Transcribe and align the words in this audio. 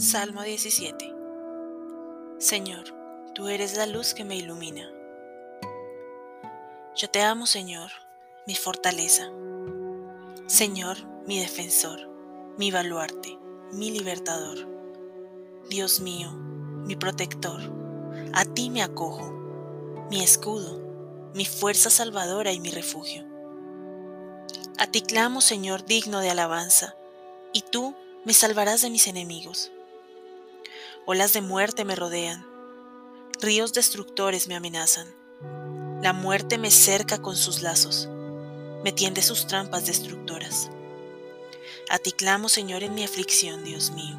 Salmo 0.00 0.44
17 0.44 1.12
Señor, 2.38 2.84
tú 3.34 3.48
eres 3.48 3.76
la 3.76 3.84
luz 3.84 4.14
que 4.14 4.24
me 4.24 4.36
ilumina. 4.36 4.88
Yo 6.94 7.10
te 7.10 7.20
amo, 7.22 7.46
Señor, 7.46 7.90
mi 8.46 8.54
fortaleza. 8.54 9.28
Señor, 10.46 10.98
mi 11.26 11.40
defensor, 11.40 11.98
mi 12.56 12.70
baluarte, 12.70 13.40
mi 13.72 13.90
libertador. 13.90 14.68
Dios 15.68 15.98
mío, 15.98 16.30
mi 16.30 16.94
protector, 16.94 17.60
a 18.34 18.44
ti 18.44 18.70
me 18.70 18.84
acojo, 18.84 19.32
mi 20.12 20.22
escudo, 20.22 20.80
mi 21.34 21.44
fuerza 21.44 21.90
salvadora 21.90 22.52
y 22.52 22.60
mi 22.60 22.70
refugio. 22.70 23.26
A 24.78 24.86
ti 24.86 25.02
clamo, 25.02 25.40
Señor, 25.40 25.84
digno 25.86 26.20
de 26.20 26.30
alabanza, 26.30 26.94
y 27.52 27.62
tú 27.62 27.96
me 28.24 28.32
salvarás 28.32 28.82
de 28.82 28.90
mis 28.90 29.08
enemigos. 29.08 29.72
Olas 31.10 31.32
de 31.32 31.40
muerte 31.40 31.86
me 31.86 31.96
rodean, 31.96 32.46
ríos 33.40 33.72
destructores 33.72 34.46
me 34.46 34.56
amenazan. 34.56 35.06
La 36.02 36.12
muerte 36.12 36.58
me 36.58 36.70
cerca 36.70 37.22
con 37.22 37.34
sus 37.34 37.62
lazos, 37.62 38.10
me 38.84 38.92
tiende 38.92 39.22
sus 39.22 39.46
trampas 39.46 39.86
destructoras. 39.86 40.70
A 41.88 41.98
ti 41.98 42.12
clamo, 42.12 42.50
Señor, 42.50 42.82
en 42.82 42.94
mi 42.94 43.04
aflicción, 43.04 43.64
Dios 43.64 43.90
mío. 43.92 44.18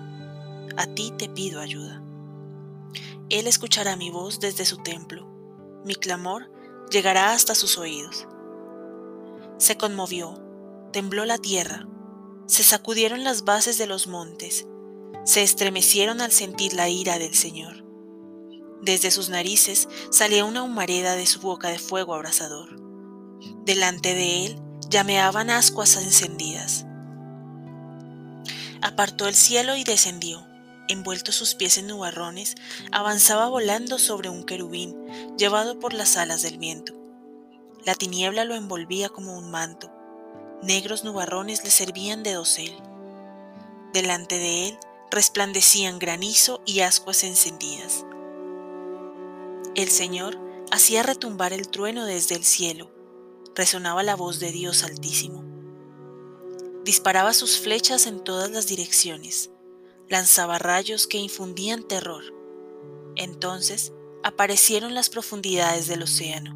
A 0.77 0.87
ti 0.87 1.13
te 1.15 1.29
pido 1.29 1.61
ayuda. 1.61 2.01
Él 3.29 3.45
escuchará 3.45 3.95
mi 3.95 4.09
voz 4.09 4.39
desde 4.39 4.65
su 4.65 4.77
templo. 4.77 5.27
Mi 5.85 5.93
clamor 5.93 6.49
llegará 6.89 7.33
hasta 7.33 7.53
sus 7.53 7.77
oídos. 7.77 8.27
Se 9.59 9.77
conmovió, 9.77 10.41
tembló 10.91 11.25
la 11.25 11.37
tierra, 11.37 11.87
se 12.47 12.63
sacudieron 12.63 13.23
las 13.23 13.45
bases 13.45 13.77
de 13.77 13.85
los 13.85 14.07
montes 14.07 14.65
se 15.29 15.43
estremecieron 15.43 16.21
al 16.21 16.31
sentir 16.31 16.73
la 16.73 16.89
ira 16.89 17.19
del 17.19 17.35
Señor. 17.35 17.85
Desde 18.81 19.11
sus 19.11 19.29
narices 19.29 19.87
salía 20.09 20.43
una 20.43 20.63
humareda 20.63 21.15
de 21.15 21.27
su 21.27 21.39
boca 21.39 21.69
de 21.69 21.77
fuego 21.77 22.15
abrasador. 22.15 22.81
Delante 23.63 24.15
de 24.15 24.47
él 24.47 24.59
llameaban 24.89 25.51
ascuas 25.51 25.97
encendidas. 25.97 26.87
Apartó 28.81 29.27
el 29.27 29.35
cielo 29.35 29.75
y 29.75 29.83
descendió. 29.83 30.47
Envuelto 30.87 31.31
sus 31.31 31.53
pies 31.53 31.77
en 31.77 31.85
nubarrones, 31.85 32.55
avanzaba 32.91 33.49
volando 33.49 33.99
sobre 33.99 34.29
un 34.29 34.43
querubín, 34.43 34.95
llevado 35.37 35.77
por 35.77 35.93
las 35.93 36.17
alas 36.17 36.41
del 36.41 36.57
viento. 36.57 36.95
La 37.85 37.93
tiniebla 37.93 38.45
lo 38.45 38.55
envolvía 38.55 39.09
como 39.09 39.37
un 39.37 39.51
manto. 39.51 39.91
Negros 40.63 41.03
nubarrones 41.03 41.63
le 41.63 41.69
servían 41.69 42.23
de 42.23 42.33
dosel. 42.33 42.75
Delante 43.93 44.39
de 44.39 44.69
él 44.69 44.79
resplandecían 45.11 45.99
granizo 45.99 46.61
y 46.65 46.81
ascuas 46.81 47.23
encendidas. 47.23 48.05
El 49.75 49.89
Señor 49.89 50.39
hacía 50.71 51.03
retumbar 51.03 51.53
el 51.53 51.69
trueno 51.69 52.05
desde 52.05 52.35
el 52.35 52.43
cielo, 52.43 52.91
resonaba 53.55 54.03
la 54.03 54.15
voz 54.15 54.39
de 54.39 54.51
Dios 54.51 54.83
altísimo. 54.83 55.43
Disparaba 56.83 57.33
sus 57.33 57.59
flechas 57.59 58.07
en 58.07 58.23
todas 58.23 58.51
las 58.51 58.67
direcciones, 58.67 59.51
lanzaba 60.07 60.59
rayos 60.59 61.07
que 61.07 61.17
infundían 61.17 61.87
terror. 61.87 62.23
Entonces 63.15 63.93
aparecieron 64.23 64.93
las 64.93 65.09
profundidades 65.09 65.87
del 65.87 66.03
océano, 66.03 66.55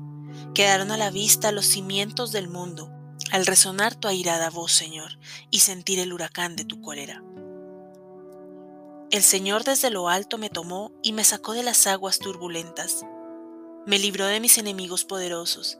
quedaron 0.54 0.92
a 0.92 0.98
la 0.98 1.12
vista 1.12 1.52
los 1.52 1.66
cimientos 1.66 2.32
del 2.32 2.50
mundo, 2.50 2.90
al 3.32 3.46
resonar 3.46 3.96
tu 3.96 4.08
airada 4.08 4.50
voz, 4.50 4.72
Señor, 4.72 5.18
y 5.50 5.60
sentir 5.60 6.00
el 6.00 6.14
huracán 6.14 6.56
de 6.56 6.66
tu 6.66 6.82
cólera. 6.82 7.24
El 9.14 9.22
Señor 9.22 9.64
desde 9.64 9.92
lo 9.92 10.10
alto 10.10 10.40
me 10.40 10.50
tomó 10.50 10.92
y 11.04 11.14
me 11.14 11.24
sacó 11.24 11.54
de 11.54 11.62
las 11.62 11.86
aguas 11.86 12.18
turbulentas. 12.18 13.06
Me 13.86 14.00
libró 14.00 14.26
de 14.26 14.40
mis 14.40 14.58
enemigos 14.58 15.06
poderosos, 15.06 15.78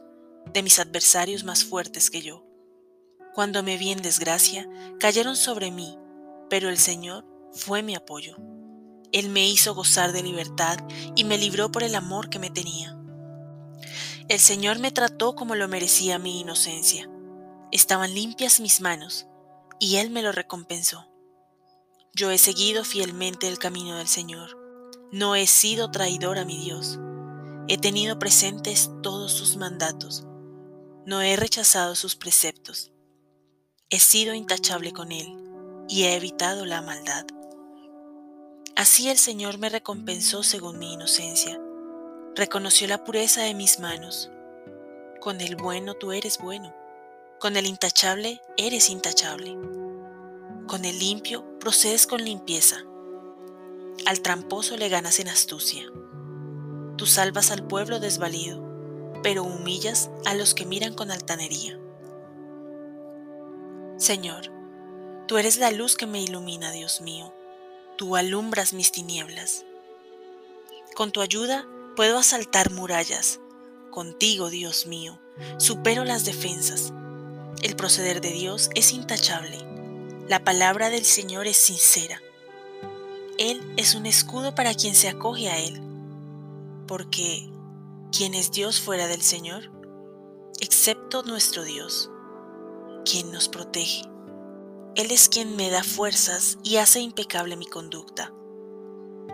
de 0.52 0.62
mis 0.62 0.78
adversarios 0.78 1.42
más 1.42 1.64
fuertes 1.64 2.10
que 2.10 2.22
yo. 2.22 2.46
Cuando 3.34 3.64
me 3.64 3.76
vi 3.76 3.90
en 3.90 4.02
desgracia, 4.02 4.68
cayeron 5.00 5.34
sobre 5.36 5.72
mí, 5.72 5.98
pero 6.48 6.68
el 6.68 6.78
Señor 6.78 7.26
fue 7.50 7.82
mi 7.82 7.96
apoyo. 7.96 8.36
Él 9.10 9.30
me 9.30 9.48
hizo 9.48 9.74
gozar 9.74 10.12
de 10.12 10.22
libertad 10.22 10.78
y 11.16 11.24
me 11.24 11.36
libró 11.36 11.72
por 11.72 11.82
el 11.82 11.96
amor 11.96 12.30
que 12.30 12.38
me 12.38 12.50
tenía. 12.50 12.96
El 14.28 14.38
Señor 14.38 14.78
me 14.78 14.92
trató 14.92 15.34
como 15.34 15.56
lo 15.56 15.66
merecía 15.66 16.20
mi 16.20 16.38
inocencia. 16.38 17.10
Estaban 17.72 18.14
limpias 18.14 18.60
mis 18.60 18.80
manos, 18.80 19.26
y 19.80 19.96
Él 19.96 20.10
me 20.10 20.22
lo 20.22 20.30
recompensó. 20.30 21.12
Yo 22.16 22.30
he 22.30 22.38
seguido 22.38 22.84
fielmente 22.84 23.48
el 23.48 23.58
camino 23.58 23.96
del 23.96 24.06
Señor. 24.06 24.56
No 25.10 25.34
he 25.34 25.48
sido 25.48 25.90
traidor 25.90 26.38
a 26.38 26.44
mi 26.44 26.56
Dios. 26.58 27.00
He 27.66 27.76
tenido 27.76 28.20
presentes 28.20 28.88
todos 29.02 29.32
sus 29.32 29.56
mandatos. 29.56 30.24
No 31.06 31.22
he 31.22 31.34
rechazado 31.34 31.96
sus 31.96 32.14
preceptos. 32.14 32.92
He 33.90 33.98
sido 33.98 34.32
intachable 34.32 34.92
con 34.92 35.10
Él 35.10 35.26
y 35.88 36.04
he 36.04 36.14
evitado 36.14 36.66
la 36.66 36.82
maldad. 36.82 37.26
Así 38.76 39.08
el 39.08 39.18
Señor 39.18 39.58
me 39.58 39.68
recompensó 39.68 40.44
según 40.44 40.78
mi 40.78 40.92
inocencia. 40.92 41.60
Reconoció 42.36 42.86
la 42.86 43.02
pureza 43.02 43.42
de 43.42 43.54
mis 43.54 43.80
manos. 43.80 44.30
Con 45.20 45.40
el 45.40 45.56
bueno 45.56 45.94
tú 45.94 46.12
eres 46.12 46.38
bueno. 46.38 46.72
Con 47.40 47.56
el 47.56 47.66
intachable 47.66 48.40
eres 48.56 48.88
intachable. 48.88 49.83
Con 50.66 50.86
el 50.86 50.98
limpio 50.98 51.44
procedes 51.60 52.06
con 52.06 52.24
limpieza. 52.24 52.84
Al 54.06 54.22
tramposo 54.22 54.78
le 54.78 54.88
ganas 54.88 55.20
en 55.20 55.28
astucia. 55.28 55.84
Tú 56.96 57.04
salvas 57.04 57.50
al 57.50 57.66
pueblo 57.66 58.00
desvalido, 58.00 58.62
pero 59.22 59.44
humillas 59.44 60.08
a 60.24 60.34
los 60.34 60.54
que 60.54 60.64
miran 60.64 60.94
con 60.94 61.10
altanería. 61.10 61.78
Señor, 63.98 64.50
tú 65.28 65.36
eres 65.36 65.58
la 65.58 65.70
luz 65.70 65.96
que 65.96 66.06
me 66.06 66.22
ilumina, 66.22 66.72
Dios 66.72 67.02
mío. 67.02 67.34
Tú 67.98 68.16
alumbras 68.16 68.72
mis 68.72 68.90
tinieblas. 68.90 69.66
Con 70.94 71.12
tu 71.12 71.20
ayuda 71.20 71.68
puedo 71.94 72.16
asaltar 72.16 72.70
murallas. 72.70 73.38
Contigo, 73.90 74.48
Dios 74.48 74.86
mío, 74.86 75.20
supero 75.58 76.04
las 76.06 76.24
defensas. 76.24 76.94
El 77.62 77.76
proceder 77.76 78.22
de 78.22 78.30
Dios 78.30 78.70
es 78.74 78.92
intachable 78.92 79.73
la 80.28 80.42
palabra 80.42 80.88
del 80.88 81.04
Señor 81.04 81.46
es 81.46 81.58
sincera. 81.58 82.20
Él 83.38 83.60
es 83.76 83.94
un 83.94 84.06
escudo 84.06 84.54
para 84.54 84.72
quien 84.74 84.94
se 84.94 85.08
acoge 85.08 85.50
a 85.50 85.58
Él. 85.58 85.82
Porque, 86.86 87.50
¿quién 88.10 88.34
es 88.34 88.50
Dios 88.50 88.80
fuera 88.80 89.06
del 89.06 89.20
Señor? 89.20 89.70
Excepto 90.60 91.24
nuestro 91.24 91.64
Dios, 91.64 92.10
quien 93.04 93.32
nos 93.32 93.50
protege. 93.50 94.08
Él 94.94 95.10
es 95.10 95.28
quien 95.28 95.56
me 95.56 95.70
da 95.70 95.84
fuerzas 95.84 96.58
y 96.62 96.76
hace 96.76 97.00
impecable 97.00 97.56
mi 97.56 97.66
conducta. 97.66 98.32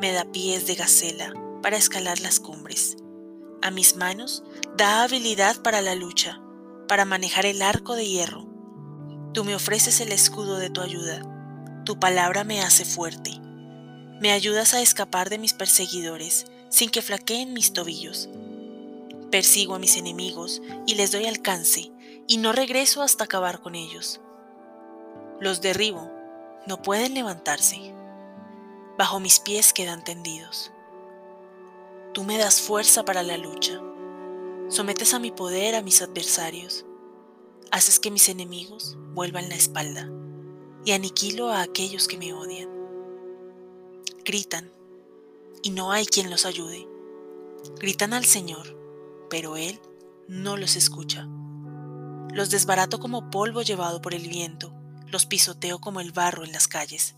Me 0.01 0.13
da 0.13 0.25
pies 0.25 0.67
de 0.67 0.75
gacela 0.75 1.33
para 1.63 1.77
escalar 1.77 2.19
las 2.21 2.41
cumbres. 2.41 2.97
A 3.63 3.71
mis 3.71 3.95
manos 3.95 4.43
da 4.77 5.05
habilidad 5.05 5.63
para 5.63 5.83
la 5.83 5.95
lucha, 5.95 6.41
para 6.89 7.05
manejar 7.05 7.47
el 7.47 7.63
arco 7.63 7.95
de 7.95 8.09
hierro 8.09 8.50
Tú 9.33 9.45
me 9.45 9.55
ofreces 9.55 10.01
el 10.01 10.11
escudo 10.11 10.59
de 10.59 10.71
tu 10.71 10.81
ayuda. 10.81 11.23
Tu 11.85 12.01
palabra 12.01 12.43
me 12.43 12.63
hace 12.63 12.85
fuerte. 12.85 13.31
Me 14.21 14.33
ayudas 14.33 14.75
a 14.75 14.83
escapar 14.83 15.31
de 15.31 15.39
mis 15.39 15.55
perseguidores 15.55 16.47
sin 16.69 16.91
que 16.91 17.01
flaqueen 17.01 17.53
mis 17.53 17.73
tobillos. 17.73 18.29
Persigo 19.31 19.77
a 19.77 19.79
mis 19.79 19.97
enemigos 19.97 20.61
y 20.85 20.97
les 20.97 21.13
doy 21.13 21.27
alcance 21.27 21.93
y 22.27 22.39
no 22.39 22.51
regreso 22.51 23.03
hasta 23.03 23.25
acabar 23.25 23.61
con 23.61 23.77
ellos. 23.77 24.21
Los 25.39 25.61
derribo, 25.61 26.11
no 26.67 26.83
pueden 26.83 27.15
levantarse. 27.15 27.95
Bajo 28.99 29.21
mis 29.21 29.39
pies 29.39 29.73
quedan 29.73 30.03
tendidos. 30.03 30.73
Tú 32.13 32.25
me 32.25 32.37
das 32.37 32.61
fuerza 32.61 33.05
para 33.05 33.23
la 33.23 33.37
lucha. 33.37 33.81
Sometes 34.69 35.15
a 35.15 35.21
mi 35.21 35.31
poder 35.31 35.77
a 35.77 35.83
mis 35.83 36.03
adversarios 36.03 36.85
haces 37.71 38.01
que 38.01 38.11
mis 38.11 38.29
enemigos 38.29 38.97
vuelvan 39.15 39.49
la 39.49 39.55
espalda 39.55 40.11
y 40.85 40.93
aniquilo 40.93 41.51
a 41.51 41.63
aquellos 41.63 42.09
que 42.09 42.19
me 42.19 42.33
odian. 42.33 42.69
Gritan 44.25 44.73
y 45.63 45.71
no 45.71 45.93
hay 45.93 46.07
quien 46.07 46.31
los 46.31 46.47
ayude. 46.47 46.89
Gritan 47.79 48.13
al 48.13 48.25
Señor, 48.25 48.77
pero 49.29 49.57
Él 49.57 49.81
no 50.29 50.57
los 50.57 50.77
escucha. 50.77 51.29
Los 52.33 52.51
desbarato 52.51 52.99
como 52.99 53.31
polvo 53.31 53.63
llevado 53.63 54.01
por 54.01 54.15
el 54.15 54.29
viento, 54.29 54.73
los 55.07 55.27
pisoteo 55.27 55.81
como 55.81 56.01
el 56.01 56.13
barro 56.13 56.45
en 56.45 56.53
las 56.53 56.69
calles. 56.69 57.15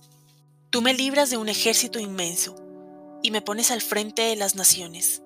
Tú 0.71 0.83
me 0.83 0.95
libras 0.95 1.31
de 1.31 1.37
un 1.37 1.49
ejército 1.49 1.99
inmenso 1.99 2.57
y 3.23 3.31
me 3.31 3.43
pones 3.43 3.71
al 3.71 3.83
frente 3.83 4.23
de 4.23 4.37
las 4.37 4.57
naciones. 4.57 5.23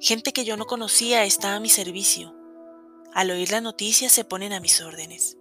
Gente 0.00 0.32
que 0.32 0.44
yo 0.44 0.56
no 0.56 0.66
conocía 0.66 1.24
está 1.24 1.54
a 1.54 1.60
mi 1.60 1.68
servicio 1.68 2.39
al 3.14 3.30
oír 3.30 3.50
la 3.50 3.60
noticia 3.60 4.08
se 4.08 4.24
ponen 4.24 4.52
a 4.52 4.60
mis 4.60 4.80
órdenes. 4.80 5.36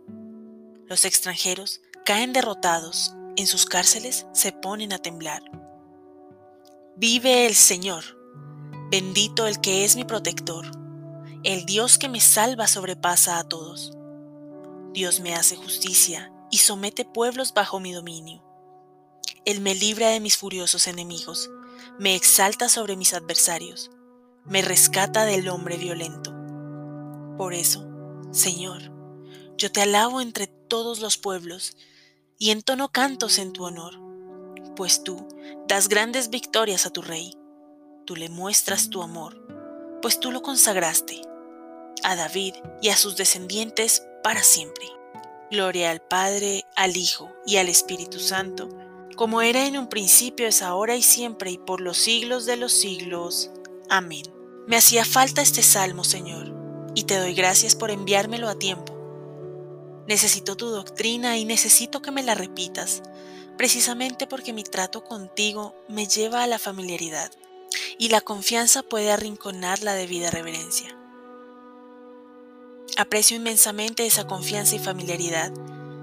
Los 0.88 1.06
extranjeros 1.06 1.82
caen 2.04 2.34
derrotados, 2.34 3.14
en 3.36 3.46
sus 3.46 3.66
cárceles 3.66 4.26
se 4.34 4.52
ponen 4.52 4.92
a 4.92 4.98
temblar. 4.98 5.44
Vive 6.96 7.46
el 7.46 7.56
Señor, 7.56 8.04
bendito 8.90 9.48
el 9.48 9.62
que 9.62 9.86
es 9.86 9.96
mi 9.96 10.04
protector. 10.04 10.66
El 11.44 11.66
Dios 11.66 11.98
que 11.98 12.10
me 12.10 12.20
salva 12.20 12.68
sobrepasa 12.68 13.38
a 13.38 13.48
todos. 13.48 13.94
Dios 14.92 15.20
me 15.20 15.36
hace 15.36 15.56
justicia 15.56 16.34
y 16.52 16.58
somete 16.58 17.06
pueblos 17.06 17.54
bajo 17.54 17.80
mi 17.80 17.94
dominio. 17.94 18.44
Él 19.46 19.62
me 19.62 19.76
libra 19.76 20.10
de 20.10 20.20
mis 20.20 20.38
furiosos 20.38 20.88
enemigos, 20.88 21.50
me 22.00 22.16
exalta 22.16 22.68
sobre 22.68 22.98
mis 22.98 23.14
adversarios, 23.14 23.92
me 24.44 24.62
rescata 24.62 25.26
del 25.26 25.48
hombre 25.50 25.78
violento. 25.78 26.39
Por 27.40 27.54
eso, 27.54 27.88
Señor, 28.32 28.92
yo 29.56 29.72
te 29.72 29.82
alabo 29.82 30.20
entre 30.20 30.48
todos 30.48 31.00
los 31.00 31.18
pueblos 31.18 31.78
y 32.38 32.50
entono 32.50 32.92
cantos 32.92 33.40
en 33.40 33.54
tu 33.54 33.64
honor, 33.64 33.98
pues 34.76 35.06
tú 35.06 35.26
das 35.66 35.88
grandes 35.88 36.32
victorias 36.32 36.86
a 36.86 36.90
tu 36.90 37.02
rey. 37.02 37.34
Tú 38.06 38.18
le 38.18 38.28
muestras 38.28 38.90
tu 38.90 39.02
amor, 39.02 39.42
pues 40.02 40.20
tú 40.20 40.34
lo 40.34 40.42
consagraste 40.42 41.22
a 42.04 42.18
David 42.18 42.56
y 42.82 42.90
a 42.90 42.98
sus 42.98 43.16
descendientes 43.16 44.04
para 44.22 44.44
siempre. 44.44 44.88
Gloria 45.50 45.92
al 45.92 46.02
Padre, 46.02 46.66
al 46.76 46.98
Hijo 46.98 47.32
y 47.46 47.56
al 47.56 47.70
Espíritu 47.70 48.20
Santo, 48.20 48.68
como 49.16 49.42
era 49.42 49.66
en 49.66 49.78
un 49.78 49.88
principio, 49.88 50.46
es 50.46 50.62
ahora 50.62 50.98
y 50.98 51.02
siempre, 51.02 51.52
y 51.52 51.58
por 51.58 51.80
los 51.80 52.00
siglos 52.00 52.46
de 52.46 52.58
los 52.58 52.74
siglos. 52.74 53.50
Amén. 53.88 54.24
Me 54.68 54.76
hacía 54.76 55.06
falta 55.06 55.42
este 55.42 55.64
salmo, 55.64 56.04
Señor, 56.04 56.59
y 56.96 57.04
te 57.04 57.18
doy 57.18 57.34
gracias 57.34 57.76
por 57.76 57.92
enviármelo 57.92 58.50
a 58.50 58.60
tiempo. 58.60 58.96
Necesito 60.08 60.56
tu 60.56 60.70
doctrina 60.70 61.38
y 61.38 61.46
necesito 61.46 62.02
que 62.02 62.12
me 62.12 62.24
la 62.24 62.36
repitas, 62.36 63.04
precisamente 63.58 64.26
porque 64.26 64.54
mi 64.54 64.64
trato 64.64 65.04
contigo 65.04 65.76
me 65.88 66.08
lleva 66.08 66.44
a 66.44 66.48
la 66.48 66.60
familiaridad, 66.60 67.32
y 67.98 68.10
la 68.10 68.22
confianza 68.22 68.84
puede 68.84 69.12
arrinconar 69.12 69.84
la 69.84 69.94
debida 69.94 70.32
reverencia. 70.32 70.98
Aprecio 72.98 73.38
inmensamente 73.38 74.06
esa 74.06 74.26
confianza 74.26 74.76
y 74.76 74.80
familiaridad, 74.80 75.54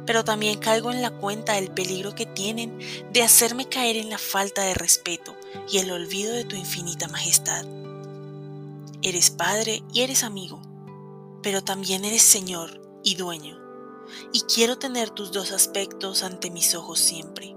pero 0.07 0.25
también 0.25 0.59
caigo 0.59 0.93
en 0.93 1.03
la 1.03 1.11
cuenta 1.11 1.55
del 1.55 1.71
peligro 1.71 2.15
que 2.15 2.27
tienen 2.27 2.79
de 3.13 3.23
hacerme 3.23 3.69
caer 3.69 3.97
en 3.97 4.09
la 4.09 4.19
falta 4.19 4.63
de 4.63 4.75
respeto 4.75 5.35
y 5.69 5.79
el 5.79 5.91
olvido 5.91 6.33
de 6.33 6.45
tu 6.45 6.57
infinita 6.57 7.09
majestad. 7.09 7.67
Eres 9.03 9.31
Padre 9.31 9.83
y 9.93 10.03
eres 10.03 10.23
amigo, 10.23 10.63
pero 11.47 11.63
también 11.63 12.05
eres 12.05 12.23
Señor 12.23 12.83
y 13.05 13.15
dueño, 13.15 13.57
y 14.33 14.41
quiero 14.53 14.79
tener 14.79 15.11
tus 15.11 15.31
dos 15.31 15.53
aspectos 15.53 16.25
ante 16.25 16.51
mis 16.51 16.75
ojos 16.75 16.99
siempre. 16.99 17.55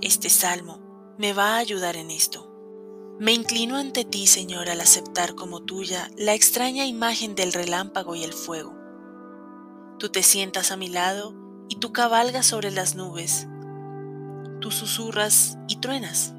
Este 0.00 0.28
salmo 0.28 1.14
me 1.16 1.32
va 1.32 1.54
a 1.54 1.58
ayudar 1.58 1.94
en 1.94 2.10
esto. 2.10 2.52
Me 3.20 3.32
inclino 3.32 3.76
ante 3.76 4.04
ti, 4.04 4.26
Señor, 4.26 4.68
al 4.68 4.80
aceptar 4.80 5.36
como 5.36 5.62
tuya 5.62 6.10
la 6.16 6.34
extraña 6.34 6.84
imagen 6.84 7.36
del 7.36 7.52
relámpago 7.52 8.16
y 8.16 8.24
el 8.24 8.32
fuego. 8.32 8.74
Tú 10.00 10.08
te 10.08 10.24
sientas 10.24 10.72
a 10.72 10.76
mi 10.76 10.88
lado 10.88 11.32
y 11.68 11.76
tú 11.76 11.92
cabalgas 11.92 12.46
sobre 12.46 12.72
las 12.72 12.96
nubes. 12.96 13.46
Tú 14.60 14.72
susurras 14.72 15.58
y 15.68 15.76
truenas. 15.76 16.34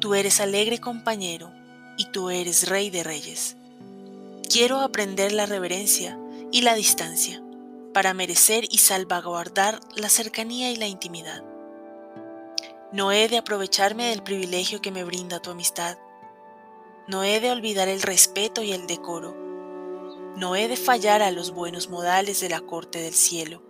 Tú 0.00 0.14
eres 0.14 0.40
alegre 0.40 0.78
compañero 0.78 1.52
y 1.98 2.06
tú 2.12 2.30
eres 2.30 2.66
rey 2.66 2.88
de 2.88 3.04
reyes. 3.04 3.58
Quiero 4.52 4.80
aprender 4.80 5.30
la 5.30 5.46
reverencia 5.46 6.18
y 6.50 6.62
la 6.62 6.74
distancia 6.74 7.40
para 7.94 8.14
merecer 8.14 8.64
y 8.68 8.78
salvaguardar 8.78 9.78
la 9.94 10.08
cercanía 10.08 10.72
y 10.72 10.76
la 10.76 10.88
intimidad. 10.88 11.44
No 12.92 13.12
he 13.12 13.28
de 13.28 13.38
aprovecharme 13.38 14.10
del 14.10 14.24
privilegio 14.24 14.82
que 14.82 14.90
me 14.90 15.04
brinda 15.04 15.40
tu 15.40 15.52
amistad. 15.52 15.98
No 17.06 17.22
he 17.22 17.38
de 17.38 17.52
olvidar 17.52 17.86
el 17.86 18.02
respeto 18.02 18.64
y 18.64 18.72
el 18.72 18.88
decoro. 18.88 19.36
No 20.34 20.56
he 20.56 20.66
de 20.66 20.76
fallar 20.76 21.22
a 21.22 21.30
los 21.30 21.52
buenos 21.52 21.88
modales 21.88 22.40
de 22.40 22.48
la 22.48 22.60
corte 22.60 22.98
del 22.98 23.14
cielo. 23.14 23.62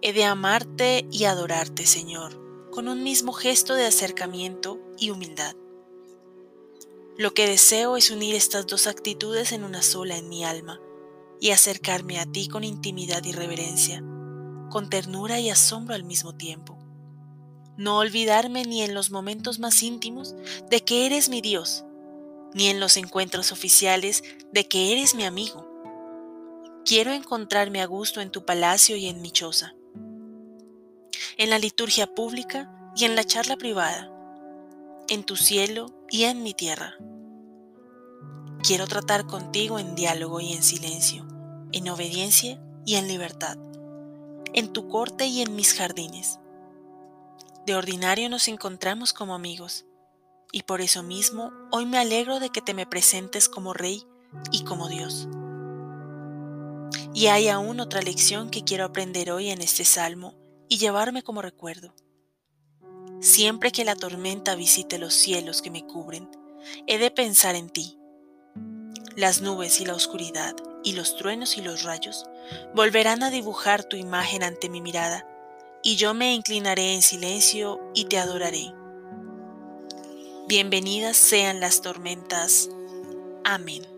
He 0.00 0.14
de 0.14 0.24
amarte 0.24 1.06
y 1.10 1.24
adorarte, 1.24 1.84
Señor, 1.84 2.70
con 2.70 2.88
un 2.88 3.02
mismo 3.02 3.34
gesto 3.34 3.74
de 3.74 3.84
acercamiento 3.84 4.80
y 4.96 5.10
humildad. 5.10 5.54
Lo 7.18 7.32
que 7.34 7.46
deseo 7.46 7.96
es 7.96 8.10
unir 8.10 8.34
estas 8.34 8.66
dos 8.66 8.86
actitudes 8.86 9.52
en 9.52 9.64
una 9.64 9.82
sola 9.82 10.16
en 10.16 10.28
mi 10.28 10.44
alma 10.44 10.80
y 11.40 11.50
acercarme 11.50 12.18
a 12.20 12.26
ti 12.26 12.48
con 12.48 12.64
intimidad 12.64 13.24
y 13.24 13.32
reverencia, 13.32 14.02
con 14.70 14.90
ternura 14.90 15.40
y 15.40 15.50
asombro 15.50 15.94
al 15.94 16.04
mismo 16.04 16.34
tiempo 16.34 16.76
no 17.76 17.98
olvidarme 17.98 18.64
ni 18.64 18.82
en 18.82 18.94
los 18.94 19.10
momentos 19.10 19.58
más 19.58 19.82
íntimos 19.82 20.34
de 20.70 20.82
que 20.82 21.06
eres 21.06 21.28
mi 21.28 21.40
Dios, 21.40 21.84
ni 22.54 22.68
en 22.68 22.80
los 22.80 22.96
encuentros 22.96 23.52
oficiales 23.52 24.24
de 24.52 24.66
que 24.66 24.92
eres 24.92 25.14
mi 25.14 25.24
amigo. 25.24 25.68
Quiero 26.84 27.12
encontrarme 27.12 27.82
a 27.82 27.86
gusto 27.86 28.20
en 28.20 28.30
tu 28.30 28.44
palacio 28.44 28.96
y 28.96 29.08
en 29.08 29.20
mi 29.20 29.30
choza, 29.30 29.74
en 31.36 31.50
la 31.50 31.58
liturgia 31.58 32.06
pública 32.06 32.72
y 32.96 33.04
en 33.04 33.14
la 33.14 33.24
charla 33.24 33.56
privada, 33.56 34.10
en 35.08 35.24
tu 35.24 35.36
cielo 35.36 35.86
y 36.10 36.24
en 36.24 36.42
mi 36.42 36.54
tierra. 36.54 36.94
Quiero 38.62 38.86
tratar 38.86 39.26
contigo 39.26 39.78
en 39.78 39.94
diálogo 39.94 40.40
y 40.40 40.52
en 40.52 40.62
silencio, 40.62 41.26
en 41.72 41.88
obediencia 41.88 42.60
y 42.84 42.94
en 42.96 43.08
libertad, 43.08 43.56
en 44.52 44.72
tu 44.72 44.88
corte 44.88 45.26
y 45.26 45.42
en 45.42 45.54
mis 45.54 45.74
jardines 45.74 46.40
de 47.66 47.74
ordinario 47.74 48.28
nos 48.30 48.46
encontramos 48.46 49.12
como 49.12 49.34
amigos, 49.34 49.86
y 50.52 50.62
por 50.62 50.80
eso 50.80 51.02
mismo 51.02 51.52
hoy 51.72 51.84
me 51.84 51.98
alegro 51.98 52.38
de 52.38 52.50
que 52.50 52.62
te 52.62 52.74
me 52.74 52.86
presentes 52.86 53.48
como 53.48 53.74
Rey 53.74 54.06
y 54.52 54.62
como 54.62 54.88
Dios. 54.88 55.28
Y 57.12 57.26
hay 57.26 57.48
aún 57.48 57.80
otra 57.80 58.02
lección 58.02 58.50
que 58.50 58.62
quiero 58.62 58.84
aprender 58.84 59.32
hoy 59.32 59.50
en 59.50 59.62
este 59.62 59.84
salmo 59.84 60.34
y 60.68 60.78
llevarme 60.78 61.24
como 61.24 61.42
recuerdo. 61.42 61.92
Siempre 63.26 63.72
que 63.72 63.84
la 63.84 63.96
tormenta 63.96 64.54
visite 64.54 64.98
los 64.98 65.12
cielos 65.12 65.60
que 65.60 65.68
me 65.68 65.84
cubren, 65.84 66.30
he 66.86 66.96
de 66.96 67.10
pensar 67.10 67.56
en 67.56 67.68
ti. 67.68 67.98
Las 69.16 69.40
nubes 69.40 69.80
y 69.80 69.84
la 69.84 69.94
oscuridad 69.94 70.54
y 70.84 70.92
los 70.92 71.16
truenos 71.16 71.58
y 71.58 71.60
los 71.60 71.82
rayos 71.82 72.24
volverán 72.72 73.24
a 73.24 73.30
dibujar 73.30 73.82
tu 73.82 73.96
imagen 73.96 74.44
ante 74.44 74.68
mi 74.68 74.80
mirada 74.80 75.26
y 75.82 75.96
yo 75.96 76.14
me 76.14 76.34
inclinaré 76.34 76.94
en 76.94 77.02
silencio 77.02 77.80
y 77.96 78.04
te 78.04 78.16
adoraré. 78.16 78.72
Bienvenidas 80.46 81.16
sean 81.16 81.58
las 81.58 81.80
tormentas. 81.80 82.68
Amén. 83.42 83.95